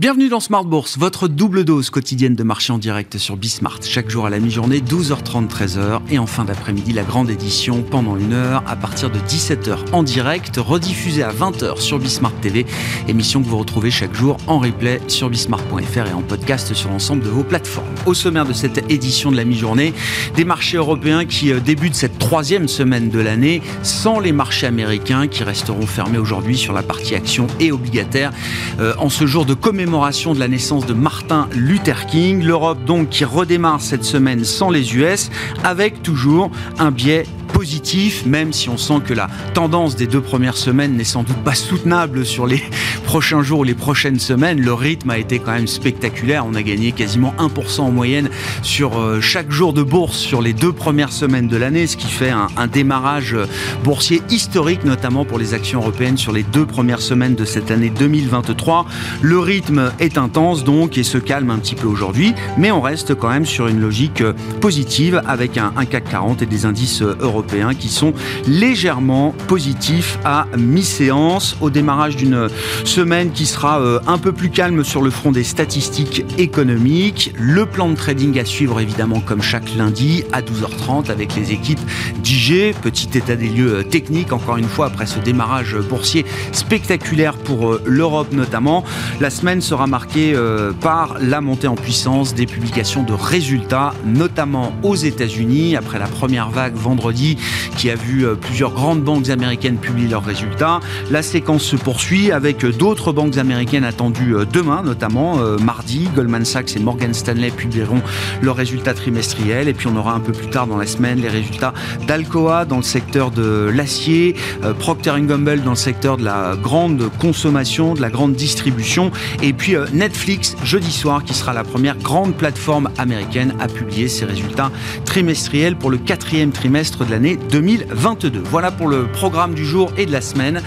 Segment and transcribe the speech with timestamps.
[0.00, 3.80] Bienvenue dans Smart Bourse, votre double dose quotidienne de marché en direct sur Bismart.
[3.82, 6.00] Chaque jour à la mi-journée, 12h30, 13h.
[6.08, 10.02] Et en fin d'après-midi, la grande édition pendant une heure à partir de 17h en
[10.02, 12.64] direct, rediffusée à 20h sur Bismart TV.
[13.08, 17.22] Émission que vous retrouvez chaque jour en replay sur bismart.fr et en podcast sur l'ensemble
[17.22, 17.94] de vos plateformes.
[18.06, 19.92] Au sommaire de cette édition de la mi-journée,
[20.34, 25.28] des marchés européens qui euh, débutent cette troisième semaine de l'année sans les marchés américains
[25.28, 28.32] qui resteront fermés aujourd'hui sur la partie actions et obligataires
[28.80, 32.44] euh, en ce jour de commémoration de la naissance de Martin Luther King.
[32.44, 35.30] L'Europe donc qui redémarre cette semaine sans les US
[35.64, 40.56] avec toujours un biais positif, même si on sent que la tendance des deux premières
[40.56, 42.62] semaines n'est sans doute pas soutenable sur les
[43.10, 44.60] prochains jours ou les prochaines semaines.
[44.60, 46.46] Le rythme a été quand même spectaculaire.
[46.46, 48.30] On a gagné quasiment 1% en moyenne
[48.62, 52.06] sur euh, chaque jour de bourse sur les deux premières semaines de l'année, ce qui
[52.06, 53.36] fait un, démarrage
[53.82, 57.90] boursier historique, notamment pour les actions européennes sur les deux premières semaines de cette année
[57.90, 58.86] 2023.
[59.22, 63.16] Le rythme est intense donc et se calme un petit peu aujourd'hui, mais on reste
[63.16, 64.22] quand même sur une logique
[64.60, 68.12] positive avec un, un CAC 40 et des indices européens qui sont
[68.46, 72.48] légèrement positifs à mi-séance au démarrage d'une
[72.84, 72.99] semaine
[73.34, 77.32] qui sera euh, un peu plus calme sur le front des statistiques économiques.
[77.38, 81.80] Le plan de trading à suivre évidemment comme chaque lundi à 12h30 avec les équipes
[82.22, 82.74] d'IG.
[82.82, 87.70] Petit état des lieux euh, techniques encore une fois après ce démarrage boursier spectaculaire pour
[87.70, 88.84] euh, l'Europe notamment.
[89.18, 90.34] La semaine sera marquée
[90.80, 96.50] par la montée en puissance des publications de résultats notamment aux États-Unis après la première
[96.50, 97.38] vague vendredi
[97.76, 100.80] qui a vu euh, plusieurs grandes banques américaines publier leurs résultats.
[101.10, 106.08] La séquence se poursuit avec euh, d'autres banques américaines attendues euh, demain, notamment mardi.
[106.16, 108.02] Goldman Sachs et Morgan Stanley publieront
[108.42, 109.68] leurs résultats trimestriels.
[109.68, 111.72] Et puis on aura un peu plus tard dans la semaine les résultats
[112.08, 114.34] d'Alcoa dans le secteur de l'acier,
[114.80, 119.12] Procter Gamble dans le secteur de la grande consommation, de la grande distribution.
[119.40, 124.24] Et puis Netflix jeudi soir qui sera la première grande plateforme américaine à publier ses
[124.24, 124.72] résultats
[125.04, 128.42] trimestriels pour le quatrième trimestre de l'année 2022.
[128.46, 130.62] Voilà pour le programme du jour et de la semaine.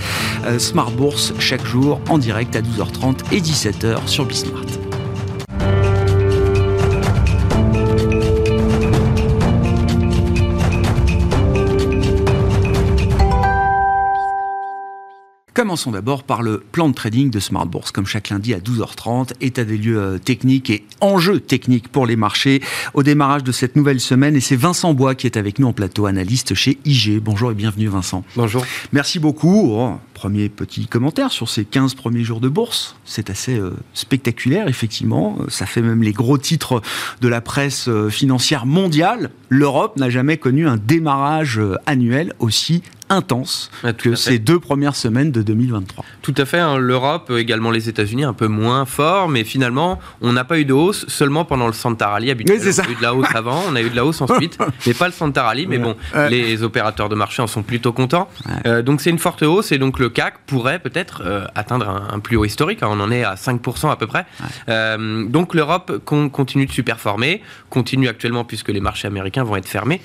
[0.45, 4.65] Euh, Smart Bourse chaque jour direct à 12h30 et 17h sur Bismart.
[15.53, 19.33] Commençons d'abord par le plan de trading de Smart Bourse, comme chaque lundi à 12h30,
[19.39, 22.61] état des lieux euh, techniques et enjeux techniques pour les marchés
[22.95, 24.35] au démarrage de cette nouvelle semaine.
[24.35, 27.21] Et c'est Vincent Bois qui est avec nous en plateau, analyste chez IG.
[27.21, 28.25] Bonjour et bienvenue Vincent.
[28.35, 28.65] Bonjour.
[28.91, 29.69] Merci beaucoup.
[29.71, 32.95] Oh, premier petit commentaire sur ces 15 premiers jours de bourse.
[33.03, 35.37] C'est assez euh, spectaculaire, effectivement.
[35.49, 36.81] Ça fait même les gros titres
[37.19, 39.31] de la presse euh, financière mondiale.
[39.49, 45.41] L'Europe n'a jamais connu un démarrage annuel aussi intense que ces deux premières semaines de
[45.41, 46.03] 2023.
[46.21, 46.59] Tout à fait.
[46.59, 46.77] Hein.
[46.77, 50.65] L'Europe, euh, également les États-Unis, un peu moins fort, mais finalement, on n'a pas eu
[50.65, 52.59] de hausse seulement pendant le Santa Rally habituel.
[52.63, 54.57] Oui, on a eu de la hausse avant, on a eu de la hausse ensuite,
[54.87, 55.67] mais pas le Santa Rally.
[55.67, 55.95] Mais bon,
[56.29, 58.29] les opérateurs de marché en sont plutôt contents.
[58.65, 62.19] Euh, donc c'est une forte hausse et donc le CAC pourrait peut-être euh, atteindre un,
[62.19, 62.83] plus haut historique.
[62.83, 62.89] Hein.
[62.91, 64.25] On en est à 5% à peu près.
[64.67, 70.01] donc l'Europe continue de superformer, continue actuellement puisque les marchés américains vont être fermés.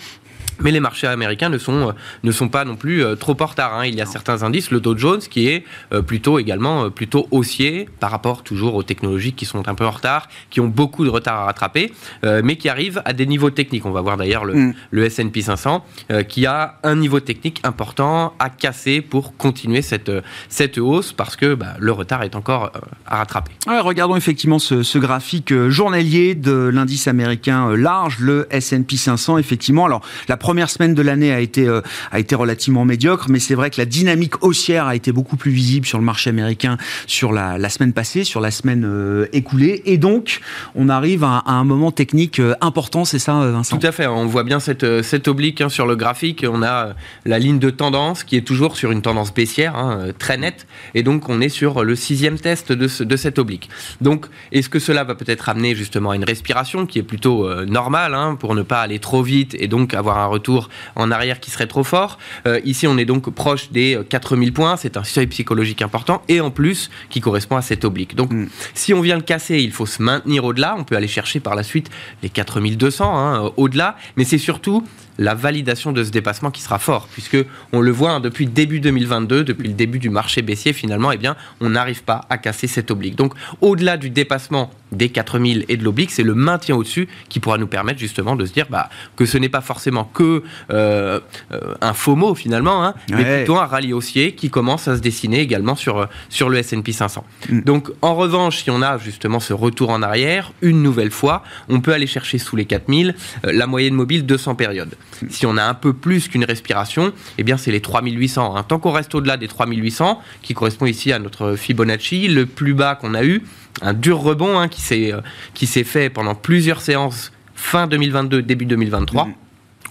[0.60, 1.92] Mais les marchés américains ne sont, euh,
[2.24, 3.74] ne sont pas non plus euh, trop en retard.
[3.74, 3.86] Hein.
[3.86, 7.88] Il y a certains indices, le Dow Jones qui est euh, plutôt également plutôt haussier
[8.00, 11.10] par rapport toujours aux technologies qui sont un peu en retard, qui ont beaucoup de
[11.10, 11.92] retard à rattraper,
[12.22, 13.86] mais qui arrivent à des niveaux techniques.
[13.86, 14.74] On va voir d'ailleurs le, mm.
[14.90, 15.84] le S&P 500
[16.28, 20.10] qui a un niveau technique important à casser pour continuer cette,
[20.48, 22.72] cette hausse parce que bah, le retard est encore
[23.06, 23.52] à rattraper.
[23.66, 29.38] regardons effectivement ce, ce graphique journalier de l'indice américain large, le S&P 500.
[29.38, 33.38] Effectivement, alors la première semaine de l'année a été euh, a été relativement médiocre, mais
[33.38, 36.78] c'est vrai que la dynamique haussière a été beaucoup plus visible sur le marché américain
[37.06, 40.40] sur la, la semaine passée, sur la semaine euh, écoulée, et donc
[40.74, 43.76] on arrive à, un moment technique euh, important, c'est ça, Vincent?
[43.76, 44.06] Tout à fait.
[44.06, 46.46] On voit bien cette cette oblique hein, sur le graphique.
[46.50, 46.94] On a
[47.26, 51.02] la ligne de tendance qui est toujours sur une tendance baissière, hein, très nette, et
[51.02, 53.68] donc on est sur le sixième test de, ce, de cette oblique.
[54.00, 58.14] Donc, est-ce que cela va peut-être amener justement à une respiration qui est plutôt normale
[58.14, 61.50] hein, pour ne pas aller trop vite et donc avoir un retour en arrière qui
[61.50, 62.18] serait trop fort.
[62.46, 64.76] Euh, ici, on est donc proche des 4000 points.
[64.76, 68.14] C'est un seuil psychologique important et en plus qui correspond à cette oblique.
[68.14, 68.48] Donc, mm.
[68.74, 70.76] si on vient le casser, il faut se maintenir au-delà.
[70.78, 71.90] On peut aller chercher par la suite
[72.22, 73.96] les 4200 hein, au-delà.
[74.16, 74.84] Mais c'est surtout
[75.18, 77.36] la validation de ce dépassement qui sera fort, puisque
[77.72, 81.16] on le voit hein, depuis début 2022, depuis le début du marché baissier, finalement, eh
[81.16, 83.16] bien, on n'arrive pas à casser cette oblique.
[83.16, 87.58] Donc, au-delà du dépassement des 4000 et de l'oblique, c'est le maintien au-dessus qui pourra
[87.58, 91.20] nous permettre justement de se dire bah, que ce n'est pas forcément que euh,
[91.52, 95.00] euh, un faux mot finalement, hein, mais plutôt un rallye haussier qui commence à se
[95.00, 97.24] dessiner également sur, euh, sur le S&P 500.
[97.50, 97.60] Mm.
[97.60, 101.80] Donc en revanche, si on a justement ce retour en arrière, une nouvelle fois, on
[101.80, 104.94] peut aller chercher sous les 4000 la moyenne mobile 200 périodes.
[105.30, 108.56] Si on a un peu plus qu'une respiration, eh bien c'est les 3800.
[108.56, 108.62] Hein.
[108.62, 112.94] Tant qu'on reste au-delà des 3800, qui correspond ici à notre Fibonacci, le plus bas
[112.94, 113.42] qu'on a eu,
[113.82, 115.20] un dur rebond hein, euh,
[115.54, 119.26] qui s'est fait pendant plusieurs séances fin 2022, début 2023.
[119.26, 119.34] Mm.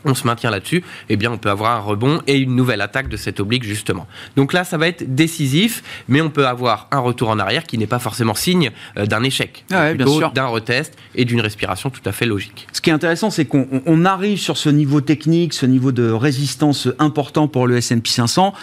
[0.05, 3.09] On se maintient là-dessus, eh bien, on peut avoir un rebond et une nouvelle attaque
[3.09, 4.07] de cette oblique, justement.
[4.35, 7.77] Donc là, ça va être décisif, mais on peut avoir un retour en arrière qui
[7.77, 12.01] n'est pas forcément signe euh, d'un échec, ah plutôt d'un retest et d'une respiration tout
[12.05, 12.67] à fait logique.
[12.71, 16.87] Ce qui est intéressant, c'est qu'on arrive sur ce niveau technique, ce niveau de résistance
[16.99, 18.53] important pour le S&P 500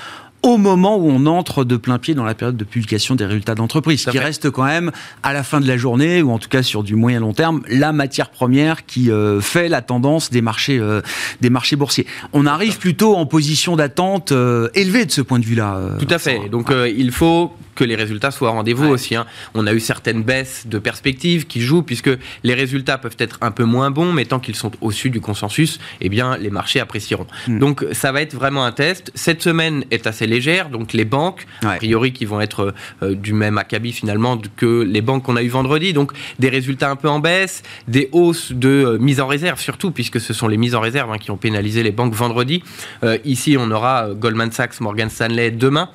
[0.44, 3.55] au moment où on entre de plein pied dans la période de publication des résultats
[3.55, 4.93] d'entreprise, qui reste quand même
[5.23, 7.62] à la fin de la journée, ou en tout cas sur du moyen long terme,
[7.69, 11.00] la matière première qui euh, fait la tendance des marchés, euh,
[11.41, 12.06] des marchés boursiers.
[12.35, 15.81] On arrive plutôt en position d'attente euh, élevée de ce point de vue-là.
[15.99, 16.50] tout à fait.
[16.50, 19.15] Donc il faut que les résultats soient au rendez-vous aussi.
[19.15, 19.26] Hein.
[19.55, 22.11] On a eu certaines baisses de perspectives qui jouent, puisque
[22.43, 25.79] les résultats peuvent être un peu moins bons, mais tant qu'ils sont au-dessus du consensus,
[26.00, 27.26] eh bien, les marchés apprécieront.
[27.49, 27.59] Hmm.
[27.59, 29.11] Donc, ça va être vraiment un test.
[29.15, 33.32] Cette semaine est assez légère, donc les banques, a priori, qui vont être euh, du
[33.32, 37.09] même acabit finalement que les banques qu'on a eu vendredi, donc des résultats un peu
[37.09, 40.75] en baisse, des hausses de euh, mise en réserve surtout, puisque ce sont les mises
[40.75, 42.62] en réserve hein, qui ont pénalisé les banques vendredi.
[43.03, 45.88] Euh, ici, on aura Goldman Sachs, Morgan Stanley demain,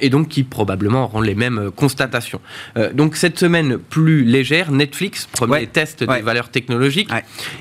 [0.00, 2.40] et donc qui probablement les mêmes euh, constatations.
[2.76, 7.10] Euh, donc cette semaine plus légère, Netflix, premier test des valeurs technologiques,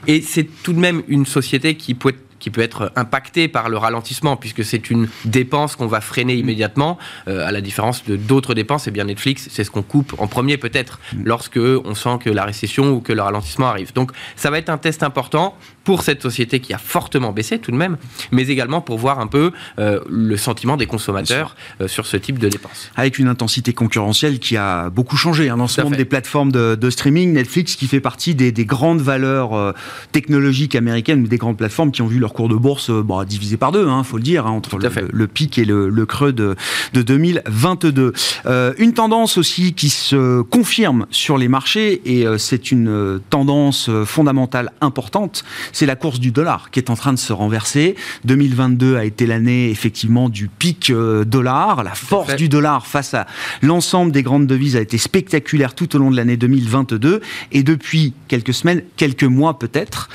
[0.08, 3.70] et c'est tout de même une société qui peut être qui peut être impacté par
[3.70, 6.98] le ralentissement, puisque c'est une dépense qu'on va freiner immédiatement,
[7.28, 8.88] euh, à la différence de d'autres dépenses.
[8.88, 12.46] Et bien Netflix, c'est ce qu'on coupe en premier peut-être, lorsque on sent que la
[12.46, 13.94] récession ou que le ralentissement arrive.
[13.94, 17.72] Donc ça va être un test important pour cette société qui a fortement baissé tout
[17.72, 17.98] de même,
[18.32, 22.40] mais également pour voir un peu euh, le sentiment des consommateurs euh, sur ce type
[22.40, 22.92] de dépenses.
[22.96, 26.90] Avec une intensité concurrentielle qui a beaucoup changé hein, dans ce monde des plateformes de,
[26.90, 27.34] streaming.
[27.34, 29.74] Netflix qui fait partie des, grandes valeurs
[30.12, 33.58] technologiques américaines, des grandes plateformes qui ont vu leur cours de bourse euh, bah, divisé
[33.58, 36.56] par deux, il hein, faut le dire, hein, entre le, pic et le, creux de,
[36.94, 38.14] 2022.
[38.46, 43.90] Euh, une tendance aussi qui se confirme sur les marchés, et euh, c'est une tendance
[44.06, 47.96] fondamentale importante, c'est la course du dollar qui est en train de se renverser.
[48.26, 51.84] 2022 a été l'année effectivement du pic dollar.
[51.84, 53.26] La force du dollar face à
[53.62, 57.22] l'ensemble des grandes devises a été spectaculaire tout au long de l'année 2022.
[57.52, 60.10] Et depuis quelques semaines, quelques mois peut-être,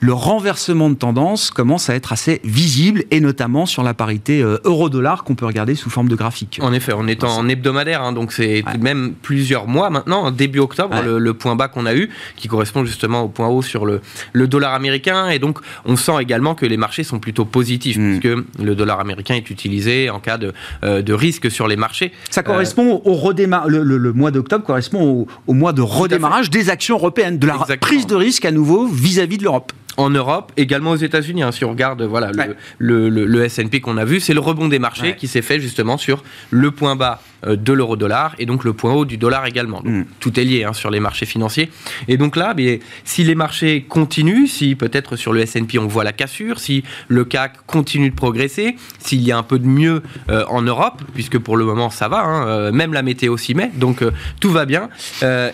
[0.00, 4.58] le renversement de tendance commence à être assez visible, et notamment sur la parité euh,
[4.64, 6.58] euro-dollar qu'on peut regarder sous forme de graphique.
[6.62, 10.58] En effet, on est en hebdomadaire, hein, donc c'est même plusieurs mois maintenant, hein, début
[10.58, 14.00] octobre, le, point bas qu'on a eu, qui correspond justement au point haut sur le,
[14.32, 18.18] le dollar américain, et donc on sent également que les marchés sont plutôt positifs, mm.
[18.20, 20.52] puisque le dollar américain est utilisé en cas de,
[20.84, 22.12] euh, de risque sur les marchés.
[22.30, 27.38] Ça correspond au redémarrage, le, mois d'octobre correspond au, mois de redémarrage des actions européennes,
[27.38, 31.42] de la prise de risque à nouveau vis-à-vis de l'Europe en Europe, également aux États-Unis.
[31.42, 32.30] Hein, si on regarde voilà,
[32.78, 35.98] le, le, S&P qu'on a vu, c'est le rebond des marchés qui s'est fait justement
[35.98, 39.82] sur le point bas euh, de l'euro-dollar et donc le point haut du dollar également.
[39.84, 40.04] Mm.
[40.20, 41.70] Tout est lié hein, sur les marchés financiers.
[42.06, 46.04] Et donc là, mais, si les marchés continuent, si peut-être sur le S&P on voit
[46.04, 50.02] la cassure, si le CAC continue de progresser, s'il y a un peu de mieux
[50.30, 53.54] euh, en Europe, puisque pour le moment ça va, hein, euh, même la météo s'y
[53.54, 54.04] met, donc
[54.40, 54.88] tout va bien.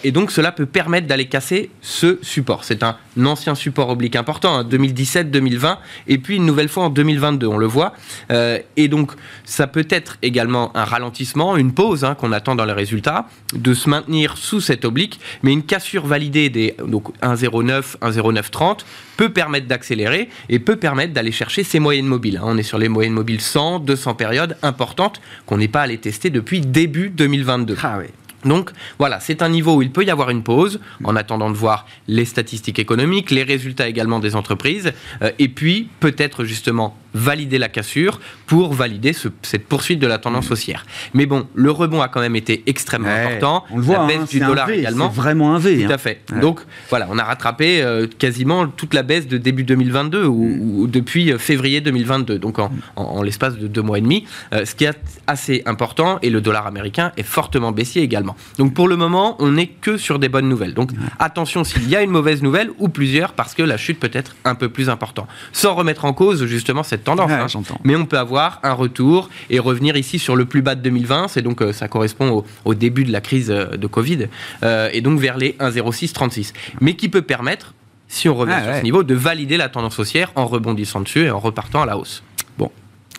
[0.05, 2.65] et donc cela peut permettre d'aller casser ce support.
[2.65, 7.47] C'est un ancien support oblique important, 2017-2020, hein, et puis une nouvelle fois en 2022,
[7.47, 7.93] on le voit.
[8.31, 9.13] et donc
[9.45, 13.75] ça peut être également un ralentissement, une pause hein, qu'on attend dans les résultats, de
[13.75, 18.81] se maintenir sous cette oblique, mais une cassure validée des donc 1,09, 1,0930
[19.17, 22.39] peut permettre d'accélérer et peut permettre d'aller chercher ces moyennes mobiles.
[22.39, 22.47] Hein.
[22.47, 26.31] On est sur les moyennes mobiles 100, 200 périodes importantes qu'on n'est pas allé tester
[26.31, 27.77] depuis début 2022.
[27.83, 27.99] Ah
[28.45, 31.57] donc voilà, c'est un niveau où il peut y avoir une pause en attendant de
[31.57, 34.93] voir les statistiques économiques, les résultats également des entreprises,
[35.23, 40.51] euh, et puis peut-être justement valider la cassure pour valider cette poursuite de la tendance
[40.51, 40.87] haussière.
[41.15, 43.65] Mais bon, le rebond a quand même été extrêmement important.
[43.71, 45.11] On le voit, la baisse hein, du c'est un dollar V, également.
[45.11, 45.79] C'est vraiment un V.
[45.85, 45.95] Tout hein.
[45.95, 46.21] à fait.
[46.33, 46.41] Ouais.
[46.41, 46.61] Donc
[46.91, 51.33] voilà, on a rattrapé euh, quasiment toute la baisse de début 2022 ou, ou depuis
[51.33, 54.75] euh, février 2022, donc en, en- en l'espace de deux mois et demi, euh, ce
[54.75, 56.19] qui est assez important.
[56.23, 58.37] Et le dollar américain est fortement baissier également.
[58.59, 60.75] Donc pour le moment, on n'est que sur des bonnes nouvelles.
[60.75, 64.11] Donc attention s'il y a une mauvaise nouvelle ou plusieurs, parce que la chute peut
[64.13, 67.55] être un peu plus importante, sans remettre en cause justement cette tendance.
[67.55, 67.77] Ouais, hein.
[67.85, 71.29] Mais on peut avoir un retour et revenir ici sur le plus bas de 2020.
[71.29, 74.27] C'est donc euh, ça correspond au, au début de la crise euh, de Covid
[74.63, 76.53] euh, et donc vers les 1,0636.
[76.81, 77.75] Mais qui peut permettre,
[78.09, 78.79] si on revient Ah, sur ouais.
[78.79, 81.97] ce niveau, de valider la tendance haussière en rebondissant dessus et en repartant à la
[81.99, 82.23] hausse?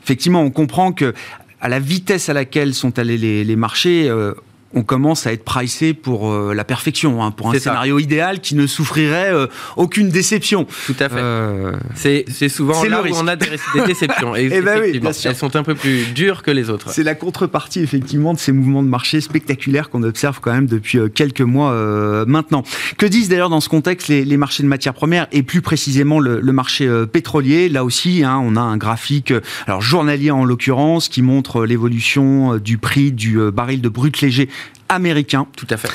[0.03, 1.13] Effectivement, on comprend que
[1.61, 4.33] à la vitesse à laquelle sont allés les, les marchés, euh,
[4.73, 7.59] on commence à être pricé pour euh, la perfection, hein, pour un ça.
[7.59, 9.47] scénario idéal qui ne souffrirait euh,
[9.77, 10.67] aucune déception.
[10.85, 11.15] Tout à fait.
[11.17, 14.35] Euh, C'est souvent là le où on a des, des déceptions.
[14.35, 16.91] Et Eh ben oui, elles sont un peu plus dures que les autres.
[16.91, 20.99] C'est la contrepartie effectivement de ces mouvements de marché spectaculaires qu'on observe quand même depuis
[21.15, 21.73] quelques mois
[22.27, 22.63] maintenant.
[22.97, 26.19] Que disent d'ailleurs dans ce contexte les, les marchés de matières premières et plus précisément
[26.19, 27.69] le, le marché pétrolier?
[27.69, 29.33] Là aussi, hein, on a un graphique,
[29.67, 34.49] alors journalier en l'occurrence, qui montre l'évolution du prix du baril de brut léger
[34.89, 35.47] américain.
[35.55, 35.89] Tout à fait.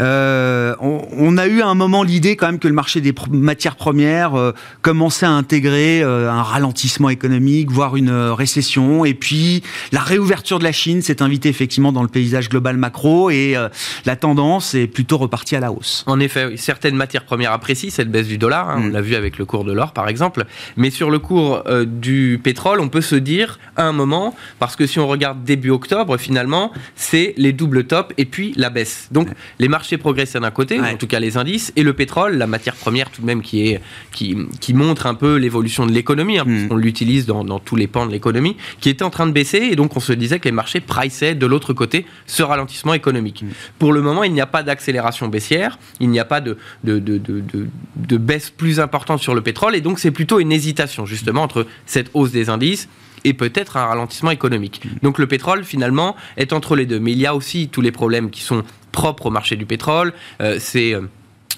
[0.00, 3.12] Euh, on, on a eu à un moment l'idée quand même que le marché des
[3.12, 9.04] pr- matières premières euh, commençait à intégrer euh, un ralentissement économique, voire une récession.
[9.04, 9.62] Et puis
[9.92, 13.54] la réouverture de la Chine s'est invitée effectivement dans le paysage global macro et
[14.04, 16.04] la tendance est plutôt repartie à la hausse.
[16.06, 18.70] En effet, oui, certaines matières premières apprécient cette baisse du dollar.
[18.70, 18.86] hein, Mm.
[18.86, 20.44] On l'a vu avec le cours de l'or, par exemple.
[20.76, 24.86] Mais sur le cours du pétrole, on peut se dire à un moment, parce que
[24.86, 29.08] si on regarde début octobre, finalement, c'est les doubles tops et puis la baisse.
[29.10, 29.28] Donc,
[29.58, 30.92] les marchés progressaient d'un côté, Ouais.
[30.92, 33.68] en tout cas les indices, et le pétrole, la matière première tout de même qui
[33.68, 33.80] est
[34.12, 36.38] qui, qui montre un peu l'évolution de l'économie.
[36.38, 36.54] Hein, Mm.
[36.56, 39.32] parce qu'on l'utilise dans, dans tous les pans de l'économie, qui était en train de
[39.32, 42.94] baisser, et donc on se disait que les marchés priceaient de l'autre côté ce ralentissement
[42.94, 43.44] économique.
[43.78, 46.98] Pour le moment, il n'y a pas d'accélération baissière, il n'y a pas de, de,
[46.98, 47.18] de-
[47.96, 51.66] de baisse plus importante sur le pétrole, et donc c'est plutôt une hésitation justement entre
[51.86, 52.88] cette hausse des indices
[53.26, 54.80] et peut-être un ralentissement économique.
[55.02, 57.00] Donc le pétrole, finalement, est entre les deux.
[57.00, 60.12] Mais il y a aussi tous les problèmes qui sont propres au marché du pétrole.
[60.40, 60.94] Euh, c'est...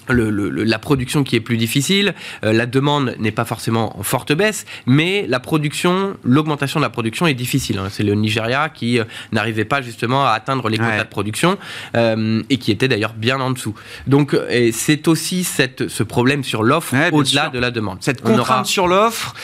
[0.09, 3.99] le- le- le- la production qui est plus difficile, euh, la demande n'est pas forcément
[3.99, 7.79] en forte baisse, mais la production, l'augmentation de la production est difficile.
[7.79, 7.89] hein.
[7.91, 10.99] C'est le Nigeria qui euh, n'arrivait pas justement à atteindre les quotas Ouais.
[11.05, 11.59] de production
[11.97, 13.75] euh, et qui était d'ailleurs bien en dessous.
[14.07, 14.37] Donc
[14.73, 17.99] c'est aussi cette, ce problème sur l'offre Ouais, au-delà de la demande.
[18.01, 19.35] Cette On contrainte aura- sur l'offre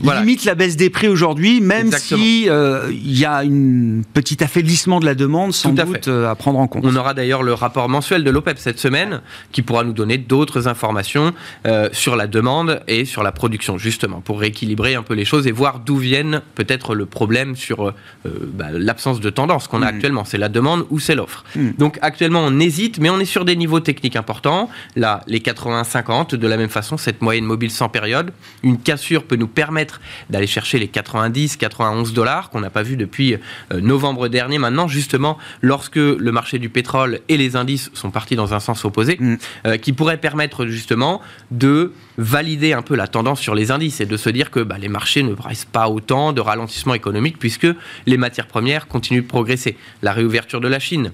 [0.00, 0.20] Voilà.
[0.20, 2.22] limite la baisse des prix aujourd'hui, même Exactement.
[2.22, 6.24] si il y a un petit affaiblissement de la demande sans Tout à doute fait.
[6.26, 6.84] à prendre en compte.
[6.86, 9.20] On aura d'ailleurs le rapport mensuel de l'OPEP cette semaine
[9.52, 11.32] qui pourra nous donner d'autres informations
[11.66, 15.46] euh, sur la demande et sur la production, justement, pour rééquilibrer un peu les choses
[15.46, 19.86] et voir d'où viennent peut-être le problème sur euh, bah, l'absence de tendance qu'on a
[19.92, 19.94] Mm.
[19.94, 20.24] actuellement.
[20.24, 21.44] C'est la demande ou c'est l'offre.
[21.56, 21.70] Mm.
[21.78, 24.68] Donc actuellement, on hésite, mais on est sur des niveaux techniques importants.
[24.96, 28.32] Là, les 80-50, de la même façon, cette moyenne mobile sans période.
[28.62, 30.00] Une cassure peut nous permettre
[30.30, 33.34] d'aller chercher les 90-91 dollars qu'on n'a pas vu depuis
[33.72, 38.36] euh, novembre dernier maintenant, justement, lorsque le marché du pétrole et les indices sont partis
[38.36, 39.36] dans un sens opposé, Mm.
[39.66, 41.20] euh, qui pourrait permettre justement
[41.52, 44.74] de valider un peu la tendance sur les indices et de se dire que bah,
[44.76, 47.68] les marchés ne pricent pas autant de ralentissement économique puisque
[48.06, 49.76] les matières premières continuent de progresser.
[50.02, 51.12] La réouverture de la Chine,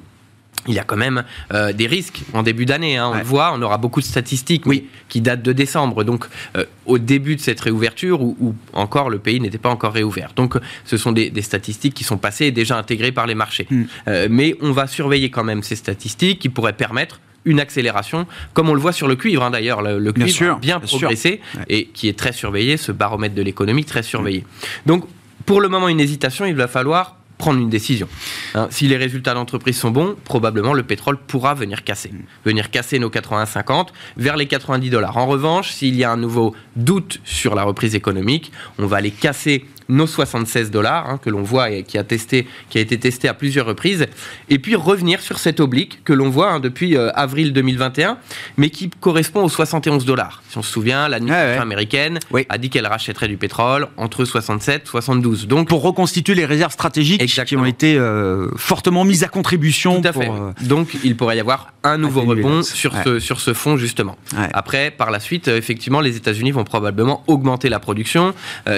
[0.67, 2.97] il y a quand même euh, des risques en début d'année.
[2.97, 3.09] hein.
[3.09, 3.19] On Ouais.
[3.19, 4.89] le voit, on aura beaucoup de statistiques Oui.
[5.11, 6.03] qui datent de décembre.
[6.03, 6.25] Donc,
[6.57, 10.31] euh, au début de cette réouverture, où, où encore le pays n'était pas encore réouvert.
[10.35, 13.67] Donc, ce sont des, des statistiques qui sont passées et déjà intégrées par les marchés.
[13.71, 13.83] Mm.
[14.09, 18.69] Euh, mais on va surveiller quand même ces statistiques qui pourraient permettre une accélération, comme
[18.69, 20.81] on le voit sur le cuivre hein, d'ailleurs, le, le Bien cuivre sûr, a bien,
[20.81, 24.45] progressé et qui est très surveillé, ce baromètre de l'économie très surveillé.
[24.87, 25.05] Donc,
[25.47, 28.09] pour le moment, une hésitation, il va falloir prendre une décision.
[28.55, 32.11] Hein, si les résultats d'entreprise sont bons, probablement le pétrole pourra venir casser.
[32.45, 35.17] Venir casser nos 80-50 vers les 90 dollars.
[35.17, 39.13] En revanche, s'il y a un nouveau doute sur la reprise économique, on va aller
[39.13, 42.99] casser nos 76 dollars hein, que l'on voit et qui a, testé, qui a été
[42.99, 44.07] testé à plusieurs reprises,
[44.49, 48.19] et puis revenir sur cette oblique que l'on voit hein, depuis euh, avril 2021,
[48.57, 50.43] mais qui correspond aux 71 dollars.
[50.51, 51.63] Si on se souvient, l'administration ouais.
[51.63, 52.47] américaine Oui.
[52.49, 55.47] a dit qu'elle rachèterait du pétrole entre 67 et 72.
[55.47, 57.63] Donc pour reconstituer les réserves stratégiques Exactement.
[57.63, 60.01] qui ont été euh, fortement mises à contribution.
[60.03, 60.31] Tout à pour, fait.
[60.31, 63.01] euh, Donc, il pourrait y avoir un nouveau rebond sur, Ouais.
[63.05, 64.17] ce, sur ce fonds, justement.
[64.37, 64.49] ouais.
[64.53, 68.35] Après, par la suite, effectivement, les États-Unis vont probablement augmenter la production.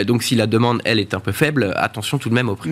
[0.07, 2.71] Donc, si la demande, elle, est un peu faible, attention tout de même au prix.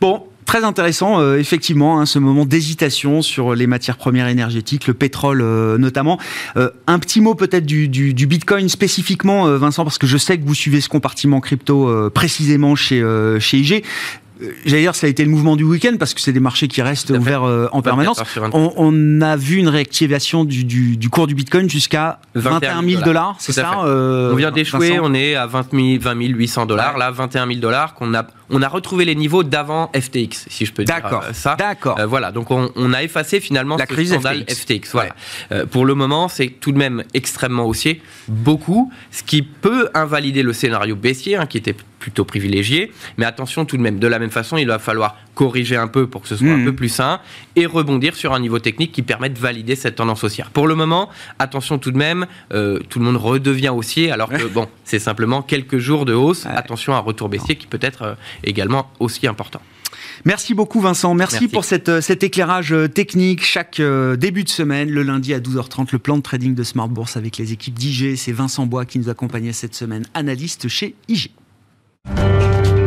[0.00, 4.94] Bon, Très intéressant, euh, effectivement, hein, ce moment d'hésitation sur les matières premières énergétiques, le
[4.94, 6.18] pétrole euh, notamment.
[6.56, 10.38] Euh, un petit mot peut-être du, du, du, Bitcoin spécifiquement, Vincent, parce que je sais
[10.38, 13.04] que vous suivez ce compartiment crypto précisément chez,
[13.40, 13.84] chez IG.
[14.42, 16.68] Euh, j'allais dire, ça a été le mouvement du week-end parce que c'est des marchés
[16.68, 18.22] qui restent ouverts euh, en permanence.
[18.52, 23.02] On, on, a vu une réactivation du, du, du cours du Bitcoin jusqu'à 21 000
[23.02, 26.98] dollars, c'est ça euh, On vient d'échouer, on est à 20, 000, 20 800 dollars,
[26.98, 30.72] là 21 000 dollars qu'on a on a retrouvé les niveaux d'avant FTX, si je
[30.72, 30.96] peux dire
[31.32, 31.54] ça.
[31.56, 31.98] D'accord.
[32.06, 34.92] voilà, donc on, on, a effacé finalement la crise scandale FTX.
[34.92, 35.14] voilà.
[35.70, 40.54] pour le moment, c'est tout de même extrêmement haussier, beaucoup, ce qui peut invalider le
[40.54, 41.76] scénario baissier, hein, qui était
[42.08, 42.90] plutôt privilégié.
[43.18, 46.06] Mais attention tout de même, de la même façon, il va falloir corriger un peu
[46.06, 46.64] pour que ce soit un mmh.
[46.64, 47.20] peu plus sain
[47.54, 50.50] et rebondir sur un niveau technique qui permet de valider cette tendance haussière.
[50.50, 54.42] Pour le moment, attention tout de même, euh, tout le monde redevient haussier alors que
[54.54, 56.46] bon, c'est simplement quelques jours de hausse.
[56.46, 59.60] Attention à un retour baissier qui peut être euh, également aussi important.
[60.24, 63.80] Merci beaucoup Vincent, merci, pour cette, euh, cet éclairage technique chaque
[64.16, 67.36] début de semaine, le lundi à 12h30, le plan de trading de Smart Bourse avec
[67.36, 68.16] les équipes d'IG.
[68.16, 71.30] C'est Vincent Bois qui nous accompagnait cette semaine, analyste chez IG.
[72.04, 72.77] Thank you.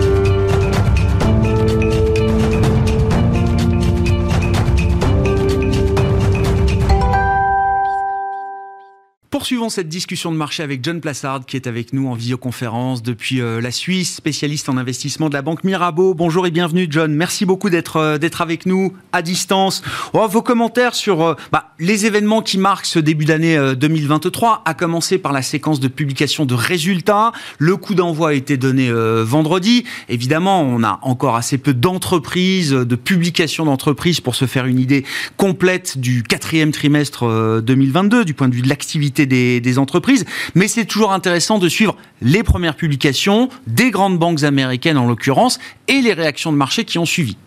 [9.41, 13.41] Poursuivons cette discussion de marché avec John Plassard qui est avec nous en visioconférence depuis
[13.41, 16.13] euh, la Suisse, spécialiste en investissement de la banque Mirabeau.
[16.13, 17.11] Bonjour et bienvenue John.
[17.11, 19.81] Merci beaucoup d'être euh, d'être avec nous à distance.
[20.13, 24.75] Oh, vos commentaires sur euh, bah, les événements qui marquent ce début d'année 2023, à
[24.75, 27.31] commencer par la séquence de publication de résultats.
[27.57, 29.85] Le coup d'envoi a été donné vendredi.
[30.07, 35.03] Évidemment, on a encore assez peu d'entreprises, de publications d'entreprises pour se faire une idée
[35.37, 40.25] complète du quatrième trimestre 2022 du point de vue de l'activité des, entreprises.
[40.55, 45.59] Mais c'est toujours intéressant de suivre les premières publications des grandes banques américaines en l'occurrence
[45.87, 47.37] et les réactions de marché qui ont suivi.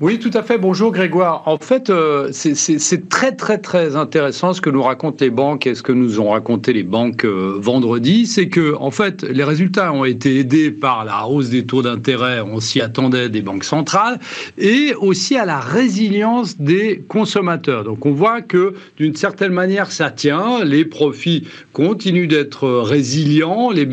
[0.00, 0.56] Oui, tout à fait.
[0.56, 1.42] Bonjour Grégoire.
[1.46, 5.74] En fait, euh, c'est très très très intéressant ce que nous racontent les banques et
[5.74, 8.26] ce que nous ont raconté les banques euh, vendredi.
[8.26, 12.40] C'est que en fait, les résultats ont été aidés par la hausse des taux d'intérêt,
[12.40, 14.18] on s'y attendait des banques centrales,
[14.56, 17.84] et aussi à la résilience des consommateurs.
[17.84, 20.64] Donc on voit que d'une certaine manière, ça tient.
[20.64, 23.84] Les profits continuent d'être résilients, les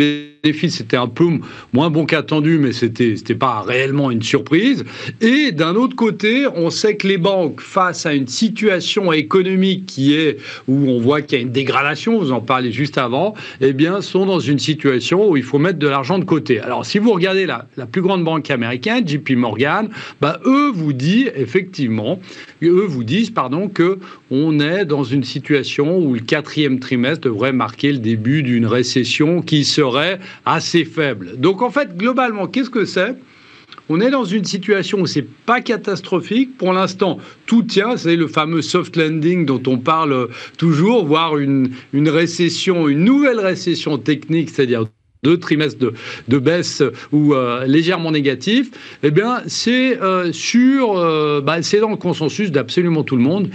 [0.44, 1.26] bénéfices étaient un peu
[1.74, 4.86] moins bons qu'attendu, mais c'était n'était pas réellement une surprise.
[5.20, 10.16] Et d'un autre côté, on sait que les banques, face à une situation économique qui
[10.16, 13.74] est où on voit qu'il y a une dégradation, vous en parlez juste avant, eh
[13.74, 16.60] bien, sont dans une situation où il faut mettre de l'argent de côté.
[16.60, 19.90] Alors, si vous regardez la, la plus grande banque américaine, JP Morgan,
[20.22, 22.20] bah, eux vous disent effectivement,
[22.64, 24.00] eux vous disent pardon que
[24.32, 29.42] on est dans une situation où le quatrième trimestre devrait marquer le début d'une récession
[29.42, 31.38] qui serait assez faible.
[31.38, 33.16] Donc en fait, globalement, qu'est-ce que c'est?
[33.92, 36.58] On est dans une situation où c'est pas catastrophique.
[36.58, 37.98] Pour l'instant, tout tient.
[37.98, 43.98] C'est le fameux soft landing dont on parle toujours, voire une, récession, une nouvelle récession
[43.98, 44.86] technique, c'est-à-dire
[45.24, 45.80] deux trimestres
[46.28, 48.70] de, baisse ou euh, légèrement négatif,
[49.04, 53.50] eh bien, c'est euh, euh, bah, c'est dans le consensus d'absolument tout le monde,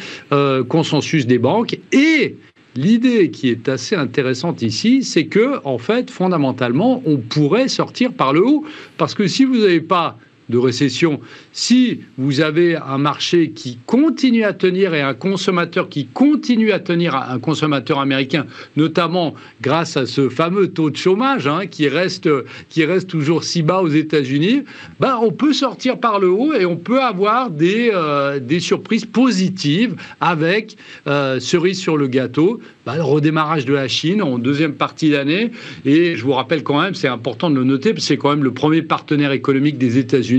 [0.68, 2.36] consensus des banques et
[2.76, 8.32] L'idée qui est assez intéressante ici, c'est que, en fait, fondamentalement, on pourrait sortir par
[8.32, 8.64] le haut.
[8.98, 11.20] Parce que si vous n'avez pas de récession,
[11.52, 16.80] si vous avez un marché qui continue à tenir et un consommateur qui continue à
[16.80, 22.28] tenir, un consommateur américain, notamment grâce à ce fameux taux de chômage hein, qui, reste,
[22.68, 24.64] qui reste toujours si bas aux États-Unis,
[25.00, 29.06] ben, on peut sortir par le haut et on peut avoir des, euh, des surprises
[29.06, 30.76] positives avec
[31.06, 35.52] euh, cerise sur le gâteau, ben, le redémarrage de la Chine en deuxième partie d'année.
[35.86, 38.52] Et je vous rappelle quand même, c'est important de le noter, c'est quand même le
[38.52, 40.33] premier partenaire économique des États-Unis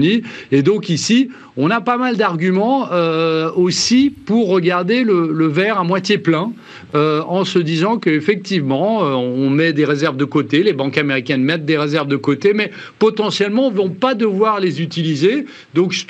[0.52, 5.84] et donc ici, on a pas mal d'arguments euh, aussi pour regarder le, verre à
[5.84, 6.52] moitié plein,
[6.96, 11.44] euh, en se disant qu'effectivement, euh, on met des réserves de côté, les banques américaines
[11.44, 15.46] mettent des réserves de côté, mais potentiellement, ne vont pas devoir les utiliser.
[15.74, 16.06] Donc je,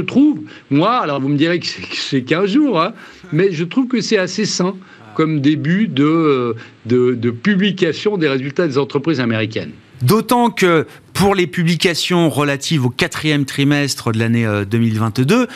[0.00, 2.92] trouve, moi, alors vous me direz que c'est 15 jours, hein,
[3.32, 4.74] mais je trouve que c'est assez sain
[5.14, 6.54] comme début de
[7.42, 9.72] publication des résultats des entreprises américaines.
[10.02, 15.46] D'autant que pour les publications relatives au quatrième trimestre de l'année 2022, euh,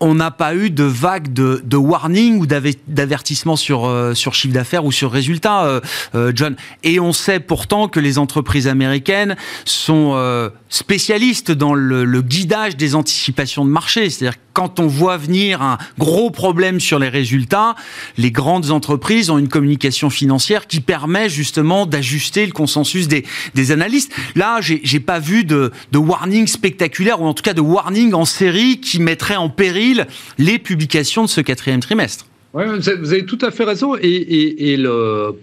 [0.00, 4.84] on n'a pas eu de vague de, warning ou d'avertissement sur, euh, sur chiffre d'affaires
[4.84, 5.80] ou sur résultats,
[6.14, 6.56] euh, John.
[6.82, 10.16] Et on sait pourtant que les entreprises américaines sont
[10.68, 14.10] spécialistes dans le, guidage des anticipations de marché.
[14.10, 17.76] C'est-à-dire quand on voit venir un gros problème sur les résultats,
[18.16, 23.70] les grandes entreprises ont une communication financière qui permet justement d'ajuster le consensus des, des
[23.70, 24.12] analystes.
[24.34, 28.24] Là, j'ai pas vu de, de warning spectaculaire ou en tout cas de warning en
[28.24, 29.87] série qui mettrait en péril
[30.38, 32.26] les publications de ce quatrième trimestre.
[32.54, 33.94] Oui, vous avez tout à fait raison.
[34.00, 34.76] Et,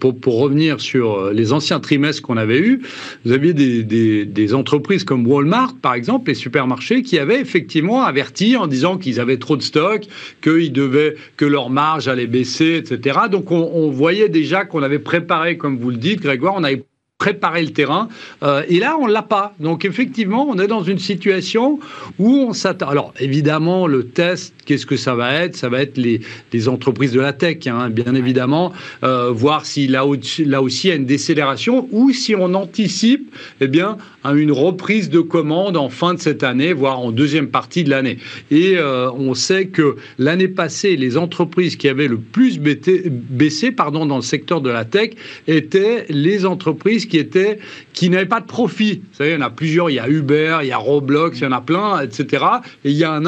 [0.00, 2.82] pour, revenir sur les anciens trimestres qu'on avait eus,
[3.24, 8.66] vous aviez des, entreprises comme Walmart, par exemple, les supermarchés, qui avaient effectivement averti en
[8.66, 10.02] disant qu'ils avaient trop de stock,
[10.42, 13.20] qu'ils devaient, que leur marge allait baisser, etc.
[13.30, 16.84] Donc on, on voyait déjà qu'on avait préparé, comme vous le dites, Grégoire, on avait
[17.18, 18.08] préparer le terrain.
[18.42, 19.54] Euh, et là, on l'a pas.
[19.58, 21.78] Donc effectivement, on est dans une situation
[22.18, 22.88] où on s'attend.
[22.88, 25.56] Alors évidemment, le test, qu'est-ce que ça va être?
[25.56, 26.20] Ça va être les,
[26.52, 30.04] les, entreprises de la tech, hein, bien évidemment, euh, voir si là,
[30.40, 34.52] là aussi il y a une décélération ou si on anticipe, eh bien, à une
[34.52, 38.18] reprise de commandes en fin de cette année, voire en deuxième partie de l'année.
[38.50, 44.04] Et euh, on sait que l'année passée, les entreprises qui avaient le plus baissé, pardon,
[44.04, 45.10] dans le secteur de la tech
[45.46, 47.58] étaient les entreprises qui étaient
[47.92, 49.02] qui n'avaient pas de profit.
[49.10, 49.90] Vous savez, il y en a plusieurs.
[49.90, 52.44] Il y a Uber, il y a Roblox, il y en a plein, etc.
[52.84, 53.26] Et il y a un,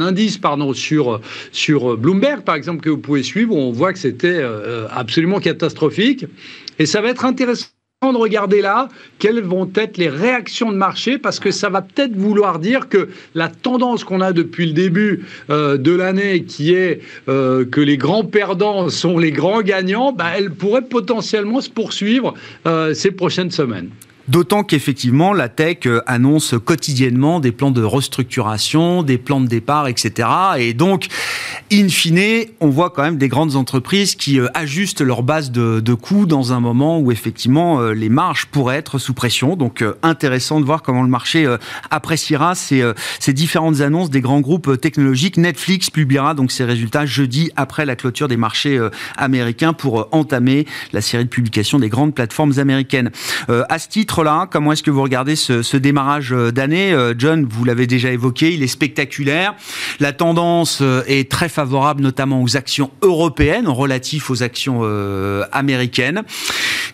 [0.00, 1.20] indice pardon sur
[1.52, 3.54] sur Bloomberg par exemple que vous pouvez suivre.
[3.54, 6.26] Où on voit que c'était euh, absolument catastrophique.
[6.78, 7.75] Et ça va être intéressant
[8.12, 12.14] de regarder là quelles vont être les réactions de marché parce que ça va peut-être
[12.14, 17.00] vouloir dire que la tendance qu'on a depuis le début euh, de l'année qui est
[17.28, 22.34] euh, que les grands perdants sont les grands gagnants, bah, elle pourrait potentiellement se poursuivre
[22.66, 23.88] euh, ces prochaines semaines.
[24.28, 29.86] D'autant qu'effectivement, la tech euh, annonce quotidiennement des plans de restructuration, des plans de départ,
[29.86, 30.28] etc.
[30.58, 31.06] Et donc,
[31.72, 35.94] in fine, on voit quand même des grandes entreprises qui euh, ajustent leur base de,
[35.94, 39.54] coûts dans un moment où effectivement euh, les marges pourraient être sous pression.
[39.54, 41.46] Donc, intéressant de voir comment le marché
[41.90, 42.82] appréciera ces,
[43.20, 45.36] ces différentes annonces des grands groupes technologiques.
[45.36, 48.78] Netflix publiera donc ses résultats jeudi après la clôture des marchés
[49.16, 53.10] américains pour entamer la série de publications des grandes plateformes américaines.
[53.48, 57.46] à ce titre, là Comment est-ce que vous regardez ce, démarrage euh, d'année euh, John,
[57.48, 59.54] vous l'avez déjà évoqué, il est spectaculaire.
[60.00, 64.82] La tendance euh, est très favorable, notamment aux actions européennes, relatif aux actions
[65.52, 66.22] américaines.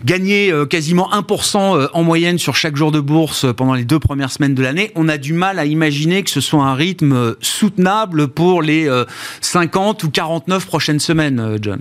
[0.04, 4.54] Gagner quasiment 1% en moyenne sur chaque jour de bourse pendant les deux premières semaines
[4.54, 8.62] de l'année, on a du mal à imaginer que ce soit un rythme soutenable pour
[8.62, 8.88] les
[9.40, 11.80] 50 ou 49 prochaines semaines, John.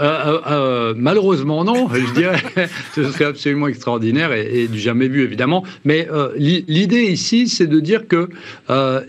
[0.00, 2.42] Euh, euh, euh, malheureusement non, je dirais,
[2.96, 5.62] ce serait absolument extraordinaire et, du jamais vu évidemment.
[5.84, 8.28] Mais l'idée ici, c'est de dire que,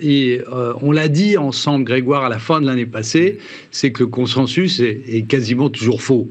[0.01, 0.41] et
[0.81, 3.39] on l'a dit ensemble, Grégoire, à la fin de l'année passée,
[3.71, 6.29] c'est que le consensus est, quasiment toujours faux.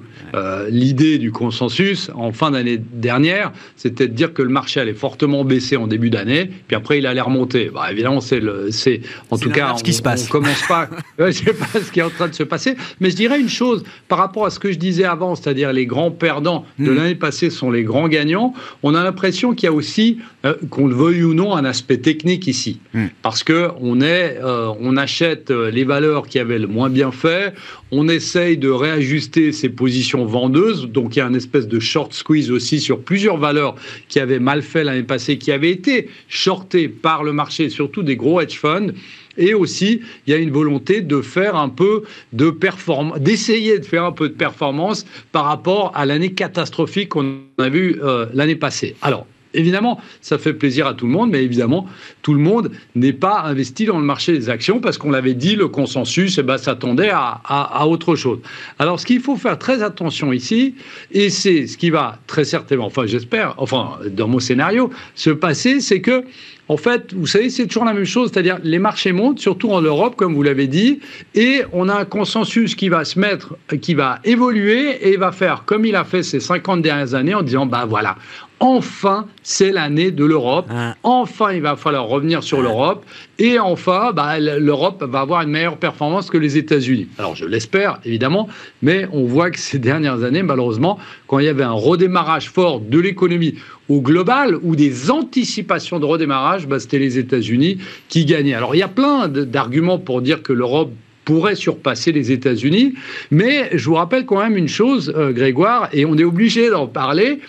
[0.68, 5.44] L'idée du consensus en fin d'année dernière, c'était de dire que le marché allait fortement
[5.44, 7.70] baisser en début d'année, puis après il allait remonter.
[7.72, 10.26] Bah, évidemment, c'est le, c'est en tout cas, ce qui se passe.
[10.26, 10.88] On commence pas,
[11.18, 13.48] je sais pas ce qui est en train de se passer, mais je dirais une
[13.48, 16.96] chose par rapport à ce que je disais avant, c'est-à-dire les grands perdants de hmm.
[16.96, 20.86] l'année passée sont les grands gagnants, on a l'impression qu'il y a aussi, euh, qu'on
[20.86, 22.80] le veuille ou non, un aspect technique ici.
[22.92, 23.06] Hmm.
[23.22, 27.10] Parce que on, est, euh, on achète euh, les valeurs qui avaient le moins bien
[27.10, 27.54] fait,
[27.90, 32.12] on essaye de réajuster ses positions vendeuses, donc il y a une espèce de short
[32.12, 33.76] squeeze aussi sur plusieurs valeurs
[34.08, 38.16] qui avaient mal fait l'année passée, qui avaient été shortées par le marché, surtout des
[38.16, 38.92] gros hedge funds.
[39.36, 43.84] Et aussi, il y a une volonté de faire un peu de performance, d'essayer de
[43.84, 48.56] faire un peu de performance par rapport à l'année catastrophique qu'on a vue euh, l'année
[48.56, 48.96] passée.
[49.02, 51.86] Alors, évidemment, ça fait plaisir à tout le monde, mais évidemment,
[52.22, 55.56] tout le monde n'est pas investi dans le marché des actions parce qu'on l'avait dit,
[55.56, 58.40] le consensus eh ben, s'attendait à, autre chose.
[58.78, 60.74] Alors, ce qu'il faut faire très attention ici,
[61.12, 65.80] et c'est ce qui va très certainement, enfin j'espère, enfin dans mon scénario, se passer,
[65.80, 66.24] c'est que
[66.68, 69.82] en fait, vous savez, c'est toujours la même chose, c'est-à-dire les marchés montent, surtout en
[69.82, 71.00] Europe, comme vous l'avez dit,
[71.34, 75.64] et on a un consensus qui va se mettre, qui va évoluer et va faire
[75.66, 78.16] comme il a fait ces 50 dernières années en disant, bah voilà,
[78.60, 80.66] enfin, c'est l'année de l'Europe.
[80.70, 80.96] Ah.
[81.02, 83.04] Enfin, il va falloir revenir sur l'Europe.
[83.38, 87.08] Et enfin, bah, l'Europe va avoir une meilleure performance que les États-Unis.
[87.18, 88.48] Alors, je l'espère, évidemment,
[88.82, 92.80] mais on voit que ces dernières années, malheureusement, quand il y avait un redémarrage fort
[92.80, 93.54] de l'économie
[93.88, 98.54] au global ou des anticipations de redémarrage, bah, c'était les États-Unis qui gagnaient.
[98.54, 100.92] Alors, il y a plein d'arguments pour dire que l'Europe
[101.24, 102.94] pourrait surpasser les États-Unis,
[103.30, 106.86] mais je vous rappelle quand même une chose, euh, Grégoire, et on est obligé d'en
[106.86, 107.40] parler,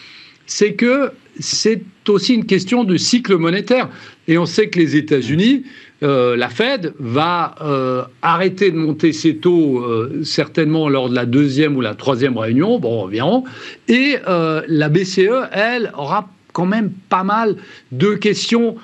[0.46, 3.90] c'est que c'est aussi une question de cycle monétaire.
[4.28, 5.64] Et on sait que les États-Unis,
[6.04, 11.26] euh, la Fed va euh, arrêter de monter ses taux euh, certainement lors de la
[11.26, 13.44] deuxième ou la troisième réunion, bon environ,
[13.88, 17.58] et la BCE, elle, aura quand même pas mal
[17.92, 18.76] de questions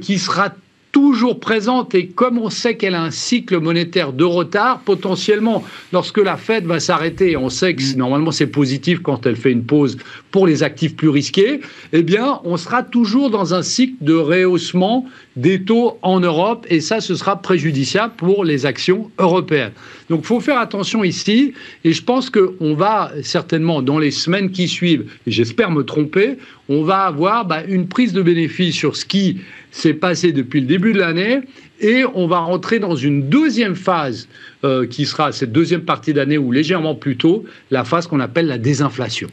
[0.00, 0.54] qui sera
[0.94, 6.18] toujours présente et comme on sait qu'elle a un cycle monétaire de retard, potentiellement, lorsque
[6.18, 7.96] la Fed va s'arrêter, on sait que mm.
[7.96, 9.98] normalement c'est positif quand elle fait une pause
[10.30, 11.60] pour les actifs plus risqués,
[11.92, 15.04] eh bien, on sera toujours dans un cycle de rehaussement
[15.34, 19.72] des taux en Europe et ça, ce sera préjudiciable pour les actions européennes.
[20.08, 24.50] Donc, il faut faire attention ici et je pense qu'on va certainement, dans les semaines
[24.52, 26.36] qui suivent, et j'espère me tromper,
[26.68, 29.38] on va avoir bah, une prise de bénéfice sur ce qui
[29.70, 31.40] s'est passé depuis le début de l'année
[31.80, 34.28] et on va rentrer dans une deuxième phase
[34.64, 38.46] euh, qui sera cette deuxième partie d'année ou légèrement plus tôt, la phase qu'on appelle
[38.46, 39.28] la désinflation.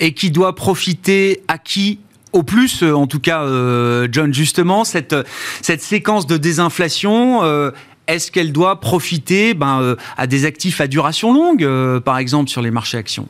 [0.00, 2.00] Et qui doit profiter à qui?
[2.32, 5.14] Au plus, euh, en tout cas, euh, John, justement, cette,
[5.60, 7.42] cette séquence de désinflation,
[8.06, 12.70] est-ce qu'elle doit profiter ben, à des actifs à duration longue, par exemple, sur les
[12.70, 13.28] marchés actions?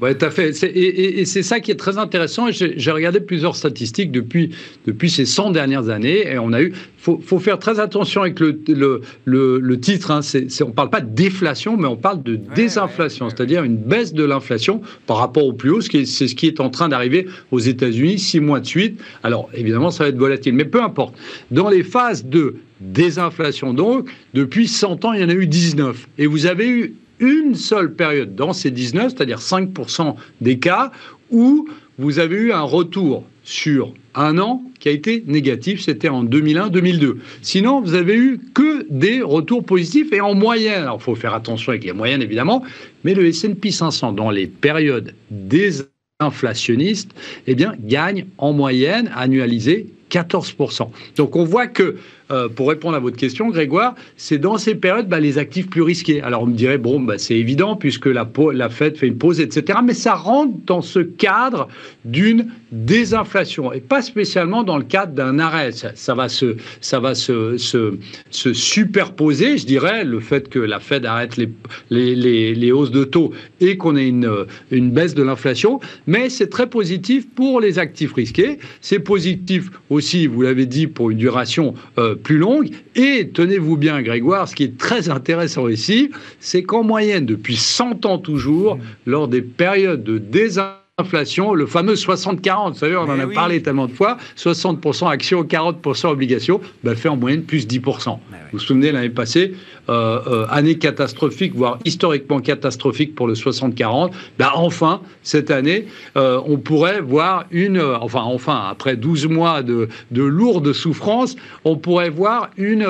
[0.00, 0.50] Oui, tout à fait.
[0.64, 2.50] Et, c'est ça qui est très intéressant.
[2.50, 4.50] J'ai regardé plusieurs statistiques depuis,
[4.86, 6.72] depuis ces 100 dernières années et on a eu.
[6.98, 10.10] faut, faut faire très attention avec le, le, le, titre.
[10.10, 10.20] Hein.
[10.34, 14.24] on ne parle pas de déflation, mais on parle de désinflation, c'est-à-dire une baisse de
[14.24, 15.80] l'inflation par rapport au plus haut.
[15.80, 19.00] C'est ce qui est en train d'arriver aux États-Unis six mois de suite.
[19.22, 21.14] Alors, évidemment, ça va être volatile, mais peu importe.
[21.52, 26.08] Dans les phases de désinflation, donc, depuis 100 ans, il y en a eu 19.
[26.18, 30.92] Et vous avez eu une seule période dans ces 19, c'est-à-dire 5% des cas,
[31.30, 36.24] où vous avez eu un retour sur un an qui a été négatif, c'était en
[36.24, 37.16] 2001-2002.
[37.42, 41.34] Sinon, vous avez eu que des retours positifs et en moyenne, alors il faut faire
[41.34, 42.62] attention avec les moyennes évidemment,
[43.02, 47.12] mais le S&P 500 dans les périodes désinflationnistes,
[47.46, 50.88] eh bien, gagne en moyenne annualisée 14%.
[51.16, 51.96] Donc on voit que
[52.34, 55.82] euh, pour répondre à votre question, Grégoire, c'est dans ces périodes bah, les actifs plus
[55.82, 56.20] risqués.
[56.20, 59.40] Alors on me dirait, bon, bah, c'est évident puisque la, la Fed fait une pause,
[59.40, 59.78] etc.
[59.84, 61.68] Mais ça rentre dans ce cadre
[62.04, 65.70] d'une désinflation et pas spécialement dans le cadre d'un arrêt.
[65.72, 71.06] Ça, va, se, ça va se, se, superposer, je dirais, le fait que la Fed
[71.06, 71.48] arrête les,
[71.90, 75.80] les, les, hausses de taux et qu'on ait une, une baisse de l'inflation.
[76.06, 78.58] Mais c'est très positif pour les actifs risqués.
[78.80, 82.70] C'est positif aussi, vous l'avez dit, pour une duration euh, plus longue.
[82.96, 88.06] Et tenez-vous bien, Grégoire, ce qui est très intéressant ici, c'est qu'en moyenne, depuis 100
[88.06, 93.18] ans toujours, lors des périodes de désinflation, inflation, le fameux 60-40, vous savez, on en
[93.18, 98.10] a parlé tellement de fois, 60% actions, 40% obligations, ben, fait en moyenne plus 10%.
[98.10, 98.18] Vous
[98.52, 99.54] vous souvenez, l'année passée,
[99.88, 106.40] euh, euh, année catastrophique, voire historiquement catastrophique pour le 60-40, ben, enfin, cette année, euh,
[106.46, 112.10] on pourrait voir une, enfin, enfin, après 12 mois de, de lourde souffrance, on pourrait
[112.10, 112.86] voir une,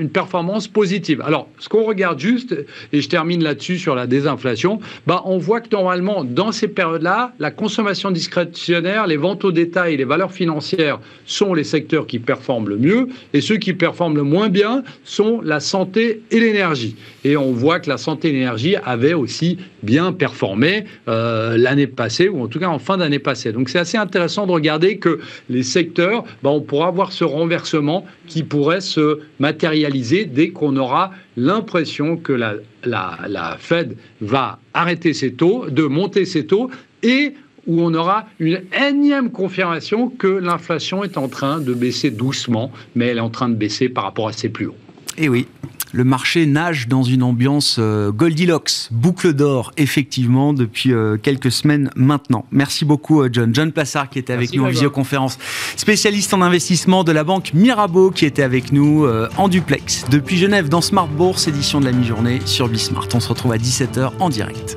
[0.00, 1.22] une performance positive.
[1.24, 2.56] Alors, ce qu'on regarde juste,
[2.92, 7.34] et je termine là-dessus sur la désinflation, ben, on voit que normalement, dans ces périodes-là,
[7.38, 12.68] la consommation discrétionnaire, les ventes au détail les valeurs financières sont les secteurs qui performent
[12.68, 16.96] le mieux, et ceux qui performent le moins bien sont la santé et l'énergie.
[17.24, 22.28] Et on voit que la santé et l'énergie avaient aussi bien performé euh, l'année passée,
[22.28, 23.52] ou en tout cas en fin d'année passée.
[23.52, 28.06] Donc c'est assez intéressant de regarder que les secteurs, ben, on pourra avoir ce renversement
[28.26, 35.12] qui pourrait se matérialiser dès qu'on aura l'impression que la, la, la Fed va arrêter
[35.12, 36.70] ses taux, de monter ses taux,
[37.06, 37.34] et
[37.66, 43.06] où on aura une énième confirmation que l'inflation est en train de baisser doucement, mais
[43.06, 44.76] elle est en train de baisser par rapport à ses plus hauts.
[45.18, 45.46] Et eh oui,
[45.92, 51.90] le marché nage dans une ambiance euh, Goldilocks, boucle d'or, effectivement, depuis euh, quelques semaines
[51.96, 52.44] maintenant.
[52.50, 53.54] Merci beaucoup, euh, John.
[53.54, 55.38] John Plassard, qui était avec nous en visioconférence,
[55.76, 59.06] spécialiste en investissement de la banque Mirabeau, qui était avec nous
[59.38, 63.08] en duplex depuis Genève dans Smart Bourse, édition de la mi-journée sur Bismart.
[63.14, 64.76] On se retrouve à 17h en direct.